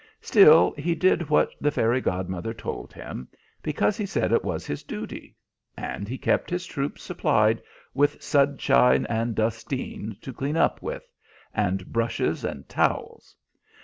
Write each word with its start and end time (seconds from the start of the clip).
Still 0.21 0.71
he 0.79 0.95
did 0.95 1.29
what 1.29 1.51
the 1.61 1.69
fairy 1.69 2.01
godmother 2.01 2.55
told 2.55 2.91
him, 2.91 3.27
because 3.61 3.97
he 3.97 4.05
said 4.07 4.31
it 4.31 4.43
was 4.43 4.65
his 4.65 4.81
duty; 4.81 5.35
and 5.77 6.07
he 6.07 6.17
kept 6.17 6.49
his 6.49 6.65
troops 6.65 7.03
supplied 7.03 7.61
with 7.93 8.19
sudsine 8.19 9.05
and 9.09 9.35
dustene, 9.35 10.17
to 10.21 10.33
clean 10.33 10.57
up 10.57 10.81
with, 10.81 11.05
and 11.53 11.93
brushes 11.93 12.43
and 12.43 12.67
towels. 12.67 13.35